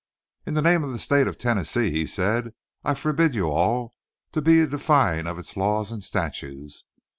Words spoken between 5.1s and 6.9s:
of its laws and statutes.